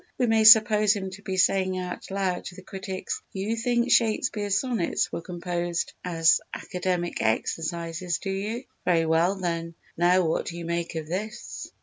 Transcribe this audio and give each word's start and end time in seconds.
We 0.17 0.25
may 0.25 0.45
suppose 0.45 0.95
him 0.95 1.11
to 1.11 1.21
be 1.21 1.37
saying 1.37 1.77
out 1.77 2.09
loud 2.09 2.45
to 2.45 2.55
the 2.55 2.63
critics: 2.63 3.21
"You 3.33 3.55
think 3.55 3.91
Shakespeare's 3.91 4.59
Sonnets 4.59 5.11
were 5.11 5.21
composed 5.21 5.93
as 6.03 6.41
academic 6.55 7.21
exercises, 7.21 8.17
do 8.17 8.31
you? 8.31 8.63
Very 8.83 9.05
well 9.05 9.35
then, 9.35 9.75
now 9.95 10.25
what 10.25 10.47
do 10.47 10.57
you 10.57 10.65
make 10.65 10.95
of 10.95 11.05
this?" 11.05 11.71